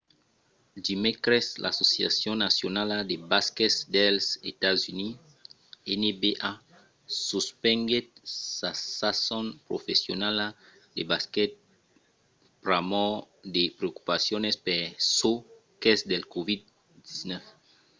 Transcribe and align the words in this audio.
dimècres 0.87 1.45
l'associacion 1.63 2.35
nacionala 2.45 2.97
de 3.09 3.17
basquet 3.31 3.73
dels 3.95 4.25
estats 4.51 4.81
units 4.93 5.19
nba 6.05 6.51
suspenguèt 7.29 8.07
sa 8.57 8.71
sason 8.99 9.45
professionala 9.69 10.47
de 10.95 11.03
basquet 11.11 11.51
pr'amor 12.63 13.13
de 13.55 13.63
preocupacions 13.77 14.55
per 14.65 14.81
çò 15.15 15.31
qu'es 15.81 15.99
del 16.11 16.23
covid-19 16.33 17.21